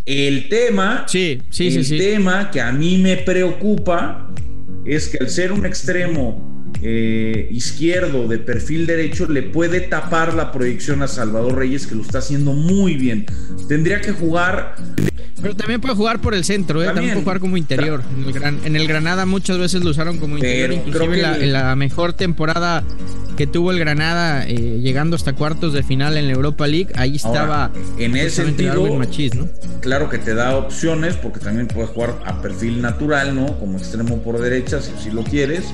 El 0.06 0.48
tema, 0.48 1.04
sí, 1.10 1.42
sí, 1.50 1.76
el 1.76 1.98
tema 1.98 2.52
que 2.52 2.62
a 2.62 2.72
mí 2.72 3.00
me 3.00 3.18
preocupa 3.18 4.30
es 4.86 5.10
que 5.10 5.18
al 5.18 5.30
ser 5.30 5.52
un 5.52 5.66
extremo 5.66 6.55
eh, 6.82 7.48
izquierdo 7.52 8.28
de 8.28 8.38
perfil 8.38 8.86
derecho 8.86 9.28
le 9.28 9.44
puede 9.44 9.82
tapar 9.82 10.34
la 10.34 10.52
proyección 10.52 11.02
a 11.02 11.08
Salvador 11.08 11.56
Reyes, 11.56 11.88
que 11.88 11.96
lo 11.96 12.02
está 12.02 12.20
haciendo 12.20 12.54
muy 12.54 12.96
bien. 12.96 13.26
Tendría 13.68 14.02
que 14.02 14.12
jugar. 14.12 14.76
Pero 15.42 15.56
también 15.56 15.80
puede 15.80 15.96
jugar 15.96 16.22
por 16.22 16.34
el 16.34 16.44
centro, 16.44 16.82
¿eh? 16.82 16.88
también, 16.88 17.12
puede 17.12 17.24
jugar 17.24 17.40
como 17.40 17.58
interior. 17.58 18.02
En 18.64 18.76
el, 18.76 18.88
Granada 18.88 19.26
muchas 19.26 19.58
veces 19.58 19.84
lo 19.84 19.92
usaron 19.92 20.18
como 20.18 20.38
interior, 20.38 20.74
inclusive 20.74 21.44
en, 21.44 21.54
la, 21.54 21.76
mejor 21.76 22.14
temporada 22.14 22.84
que 23.38 23.46
tuvo 23.46 23.72
el 23.72 23.80
Granada, 23.80 24.48
eh, 24.48 24.80
llegando 24.82 25.16
hasta 25.16 25.34
cuartos 25.34 25.74
de 25.74 25.84
final 25.84 26.18
en 26.18 26.28
la 26.28 26.34
Europa 26.34 26.68
League, 26.68 26.90
ahí 26.96 27.18
estaba. 27.18 27.72
en 28.00 28.16
ese 28.16 28.44
sentido, 28.46 29.00
claro 29.82 30.10
que 30.10 30.18
te 30.18 30.34
da 30.34 30.56
opciones, 30.56 31.16
porque 31.16 31.40
también 31.40 31.68
puedes 31.68 31.90
jugar 31.92 32.16
a 32.26 32.42
perfil 32.42 32.82
natural, 32.82 33.36
¿no? 33.36 33.60
Como 33.60 33.78
extremo 33.78 34.24
por 34.24 34.40
derecha, 34.40 34.82
si, 34.82 34.92
si 35.04 35.12
lo 35.12 35.24
quieres 35.24 35.66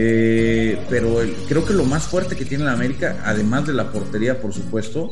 eh, 0.00 0.78
pero 0.88 1.16
creo 1.48 1.64
que 1.64 1.72
lo 1.72 1.84
más 1.84 2.04
fuerte 2.04 2.36
que 2.36 2.44
tiene 2.44 2.62
la 2.62 2.72
América, 2.72 3.20
además 3.24 3.66
de 3.66 3.72
la 3.72 3.90
portería, 3.90 4.40
por 4.40 4.52
supuesto, 4.52 5.10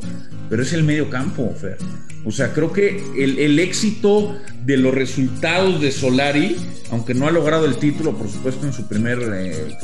pero 0.48 0.62
es 0.62 0.72
el 0.72 0.84
medio 0.84 1.10
campo, 1.10 1.54
Fer. 1.60 1.78
O 2.24 2.32
sea, 2.32 2.52
creo 2.52 2.72
que 2.72 3.04
el, 3.16 3.58
éxito 3.60 4.36
de 4.64 4.76
los 4.76 4.92
resultados 4.92 5.80
de 5.80 5.92
Solari, 5.92 6.56
aunque 6.90 7.14
no 7.14 7.28
ha 7.28 7.30
logrado 7.30 7.66
el 7.66 7.76
título, 7.76 8.16
por 8.16 8.28
supuesto, 8.28 8.66
en 8.66 8.72
su 8.72 8.88
primer, 8.88 9.20
eh, 9.32 9.78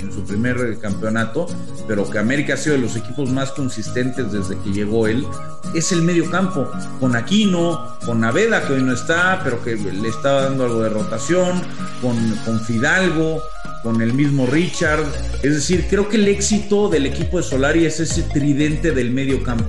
en 0.00 0.10
su 0.10 0.24
primer 0.24 0.78
campeonato, 0.78 1.46
pero 1.86 2.08
que 2.08 2.18
América 2.18 2.54
ha 2.54 2.56
sido 2.56 2.76
de 2.76 2.80
los 2.80 2.96
equipos 2.96 3.30
más 3.30 3.50
consistentes 3.50 4.32
desde 4.32 4.58
que 4.60 4.72
llegó 4.72 5.06
él, 5.08 5.26
es 5.74 5.92
el 5.92 6.00
medio 6.00 6.30
campo, 6.30 6.70
con 7.00 7.16
Aquino, 7.16 7.98
con 8.06 8.20
Naveda, 8.20 8.66
que 8.66 8.72
hoy 8.72 8.82
no 8.82 8.94
está, 8.94 9.42
pero 9.44 9.62
que 9.62 9.76
le 9.76 10.08
está 10.08 10.44
dando 10.44 10.64
algo 10.64 10.80
de 10.80 10.88
rotación, 10.88 11.60
con, 12.00 12.16
con 12.46 12.60
Fidalgo, 12.60 13.42
con 13.82 14.00
el 14.00 14.14
mismo 14.14 14.46
Richard. 14.46 15.04
Es 15.42 15.54
decir, 15.54 15.86
creo 15.90 16.08
que 16.08 16.16
el 16.16 16.28
éxito 16.28 16.88
del 16.88 17.04
equipo 17.04 17.36
de 17.36 17.42
Solari 17.42 17.84
es 17.84 18.00
ese 18.00 18.22
tridente 18.22 18.92
del 18.92 19.10
medio 19.10 19.42
campo. 19.42 19.66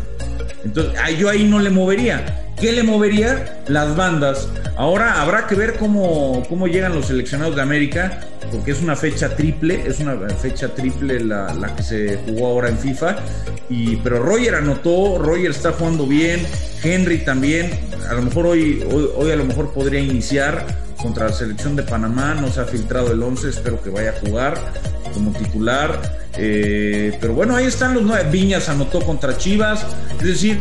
Entonces, 0.66 0.94
yo 1.18 1.30
ahí 1.30 1.46
no 1.46 1.60
le 1.60 1.70
movería. 1.70 2.42
¿Qué 2.60 2.72
le 2.72 2.84
movería? 2.84 3.62
Las 3.68 3.96
bandas. 3.96 4.50
Ahora 4.76 5.22
habrá 5.22 5.46
que 5.46 5.56
ver 5.56 5.76
cómo, 5.76 6.44
cómo 6.50 6.68
llegan 6.68 6.96
los 6.96 7.08
seleccionados 7.08 7.56
de 7.56 7.62
América, 7.62 8.22
porque 8.52 8.72
es 8.72 8.82
una 8.82 8.96
fecha 8.96 9.36
triple, 9.36 9.84
es 9.86 10.00
una 10.00 10.16
fecha 10.30 10.70
triple 10.70 11.20
la, 11.20 11.74
que 11.76 11.84
se 11.84 12.20
jugó 12.26 12.48
ahora 12.48 12.70
en 12.70 12.78
FIFA. 12.78 13.18
Y, 13.70 13.98
pero 13.98 14.24
Roger 14.24 14.56
anotó, 14.56 15.20
Roger 15.20 15.52
está 15.52 15.74
jugando 15.74 16.08
bien, 16.08 16.42
Henry 16.84 17.20
también. 17.20 17.72
A 18.10 18.14
lo 18.14 18.24
mejor 18.24 18.48
hoy, 18.48 18.84
hoy, 18.92 19.10
hoy 19.16 19.32
a 19.32 19.36
lo 19.36 19.46
mejor 19.46 19.72
podría 19.72 20.00
iniciar 20.00 20.66
contra 21.02 21.28
la 21.28 21.34
selección 21.34 21.76
de 21.76 21.84
Panamá, 21.84 22.34
no 22.34 22.52
se 22.52 22.62
ha 22.62 22.66
filtrado 22.66 23.12
el 23.12 23.22
11, 23.22 23.50
espero 23.50 23.82
que 23.82 23.90
vaya 23.90 24.12
a 24.12 24.14
jugar 24.26 24.58
como 25.14 25.32
titular. 25.32 26.25
Eh, 26.38 27.18
pero 27.20 27.34
bueno, 27.34 27.56
ahí 27.56 27.66
están 27.66 27.94
los 27.94 28.04
nueve. 28.04 28.30
Viñas 28.32 28.70
anotó 28.70 29.02
contra 29.02 29.38
Chivas. 29.38 29.86
Es 30.20 30.28
decir, 30.28 30.60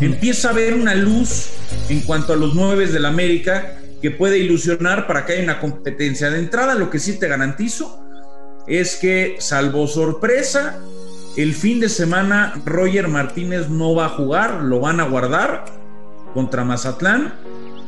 empieza 0.00 0.48
a 0.48 0.50
haber 0.52 0.74
una 0.74 0.94
luz 0.94 1.50
en 1.88 2.00
cuanto 2.00 2.32
a 2.32 2.36
los 2.36 2.54
nueve 2.54 2.86
del 2.86 3.04
América 3.04 3.78
que 4.00 4.10
puede 4.10 4.38
ilusionar 4.38 5.06
para 5.06 5.26
que 5.26 5.34
haya 5.34 5.42
una 5.42 5.60
competencia. 5.60 6.30
De 6.30 6.38
entrada, 6.38 6.74
lo 6.74 6.90
que 6.90 6.98
sí 6.98 7.18
te 7.18 7.28
garantizo 7.28 8.04
es 8.66 8.96
que, 8.96 9.36
salvo 9.38 9.86
sorpresa, 9.86 10.78
el 11.36 11.54
fin 11.54 11.80
de 11.80 11.88
semana 11.88 12.60
Roger 12.64 13.08
Martínez 13.08 13.68
no 13.68 13.94
va 13.94 14.06
a 14.06 14.08
jugar, 14.10 14.62
lo 14.62 14.80
van 14.80 15.00
a 15.00 15.04
guardar 15.04 15.64
contra 16.34 16.64
Mazatlán 16.64 17.32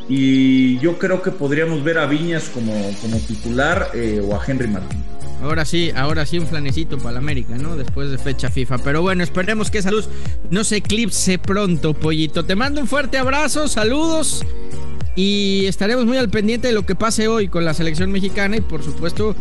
y 0.09 0.79
yo 0.81 0.99
creo 0.99 1.23
que 1.23 1.31
podríamos 1.31 1.85
ver 1.85 1.99
a 1.99 2.07
Viñas 2.07 2.49
como, 2.49 2.73
como 3.01 3.19
titular 3.19 3.91
eh, 3.95 4.21
o 4.25 4.35
a 4.35 4.45
Henry 4.45 4.67
Martín. 4.67 5.05
Ahora 5.43 5.65
sí, 5.65 5.91
ahora 5.95 6.27
sí 6.27 6.39
un 6.39 6.47
flanecito 6.47 6.99
para 6.99 7.13
la 7.13 7.19
América, 7.19 7.57
¿no? 7.57 7.77
Después 7.77 8.11
de 8.11 8.19
fecha 8.19 8.51
FIFA. 8.51 8.79
Pero 8.79 9.03
bueno, 9.03 9.23
esperemos 9.23 9.71
que 9.71 9.79
esa 9.79 9.91
luz 9.91 10.09
no 10.51 10.65
se 10.65 10.77
eclipse 10.77 11.39
pronto, 11.39 11.95
pollito. 11.95 12.45
Te 12.45 12.55
mando 12.55 12.81
un 12.81 12.87
fuerte 12.87 13.17
abrazo, 13.19 13.67
saludos. 13.67 14.45
Y 15.17 15.67
estaremos 15.67 16.07
muy 16.07 16.19
al 16.19 16.31
pendiente 16.31 16.69
de 16.69 16.75
lo 16.75 16.87
que 16.87 16.95
pase 16.95 17.27
hoy 17.29 17.49
con 17.49 17.65
la 17.65 17.75
selección 17.75 18.13
mexicana 18.13 18.57
y 18.57 18.61
por 18.61 18.83
supuesto 18.83 19.35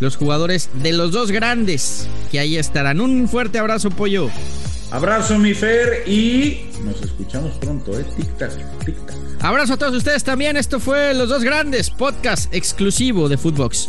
los 0.00 0.16
jugadores 0.16 0.68
de 0.82 0.92
los 0.92 1.12
dos 1.12 1.30
grandes 1.30 2.08
que 2.30 2.38
ahí 2.38 2.56
estarán. 2.56 3.00
Un 3.00 3.28
fuerte 3.28 3.58
abrazo, 3.58 3.90
pollo. 3.90 4.28
Abrazo, 4.90 5.38
mi 5.38 5.54
Fer, 5.54 6.04
y 6.06 6.66
nos 6.84 7.00
escuchamos 7.02 7.56
pronto, 7.56 7.98
¿eh? 7.98 8.04
Tic-tac, 8.16 8.52
tic-tac. 8.84 9.16
Abrazo 9.40 9.74
a 9.74 9.76
todos 9.76 9.94
ustedes 9.94 10.22
también. 10.22 10.56
Esto 10.56 10.78
fue 10.78 11.14
Los 11.14 11.28
Dos 11.28 11.42
Grandes, 11.42 11.90
podcast 11.90 12.52
exclusivo 12.54 13.28
de 13.28 13.36
Footbox. 13.36 13.88